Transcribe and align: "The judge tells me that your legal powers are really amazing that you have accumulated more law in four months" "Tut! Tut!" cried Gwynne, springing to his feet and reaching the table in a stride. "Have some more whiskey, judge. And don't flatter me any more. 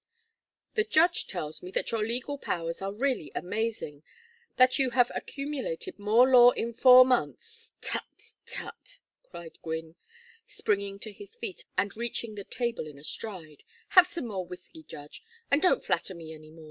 "The 0.73 0.83
judge 0.83 1.27
tells 1.27 1.61
me 1.61 1.69
that 1.73 1.91
your 1.91 2.03
legal 2.03 2.39
powers 2.39 2.81
are 2.81 2.91
really 2.91 3.31
amazing 3.35 4.01
that 4.55 4.79
you 4.79 4.89
have 4.89 5.11
accumulated 5.13 5.99
more 5.99 6.27
law 6.27 6.49
in 6.49 6.73
four 6.73 7.05
months" 7.05 7.73
"Tut! 7.81 8.33
Tut!" 8.47 8.97
cried 9.21 9.59
Gwynne, 9.61 9.93
springing 10.47 10.97
to 11.01 11.11
his 11.11 11.35
feet 11.35 11.65
and 11.77 11.95
reaching 11.95 12.33
the 12.33 12.43
table 12.43 12.87
in 12.87 12.97
a 12.97 13.03
stride. 13.03 13.63
"Have 13.89 14.07
some 14.07 14.25
more 14.25 14.43
whiskey, 14.43 14.81
judge. 14.81 15.23
And 15.51 15.61
don't 15.61 15.83
flatter 15.83 16.15
me 16.15 16.33
any 16.33 16.49
more. 16.49 16.59